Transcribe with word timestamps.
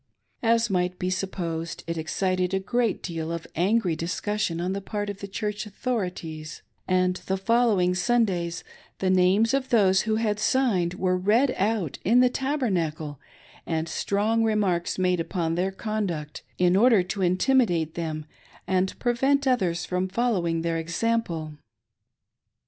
As 0.41 0.67
might 0.67 0.97
be 0.97 1.11
supposed, 1.11 1.83
it 1.85 1.95
excited 1.95 2.55
a 2.55 2.59
great 2.59 3.03
deal 3.03 3.31
of 3.31 3.45
angry 3.55 3.95
discussion 3.95 4.59
on 4.59 4.73
the 4.73 4.81
part 4.81 5.11
of 5.11 5.19
the 5.19 5.27
Chiu"ch 5.27 5.67
authorities; 5.67 6.63
and 6.87 7.17
the 7.27 7.37
following 7.37 7.93
Sundays 7.93 8.63
the 8.97 9.11
names 9.11 9.53
of 9.53 9.69
those 9.69 10.01
who 10.01 10.15
had 10.15 10.39
signed 10.39 10.95
were 10.95 11.15
read 11.19 11.53
out 11.55 11.99
in 12.03 12.19
the 12.19 12.31
Tabernacle, 12.31 13.19
and 13.67 13.87
strong 13.87 14.43
remarks 14.43 14.97
made 14.97 15.19
upon 15.19 15.53
their 15.53 15.71
conduct, 15.71 16.41
in 16.57 16.75
order 16.75 17.03
to 17.03 17.21
intimidate 17.21 17.93
them 17.93 18.25
and 18.65 18.97
prevent 18.97 19.47
others 19.47 19.85
from 19.85 20.07
following 20.07 20.63
their 20.63 20.77
example. 20.77 21.53